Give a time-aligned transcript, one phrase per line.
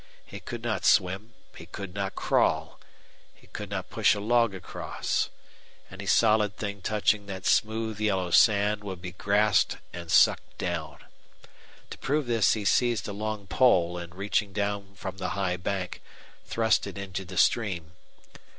[0.25, 2.79] He could not swim; he could not crawl;
[3.35, 5.29] he could not push a log across.
[5.91, 11.03] Any solid thing touching that smooth yellow sand would be grasped and sucked down.
[11.91, 16.01] To prove this he seized a long pole and, reaching down from the high bank,
[16.45, 17.91] thrust it into the stream.